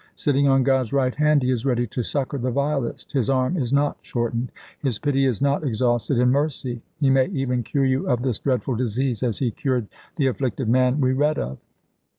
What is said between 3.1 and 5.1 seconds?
His arm is not shortened, His